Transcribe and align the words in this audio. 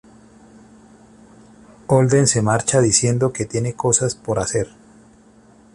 Holden 1.85 2.25
se 2.25 2.41
marcha 2.41 2.81
diciendo 2.81 3.31
que 3.31 3.45
tiene 3.45 3.75
cosas 3.75 4.15
por 4.15 4.39
hacer. 4.39 4.67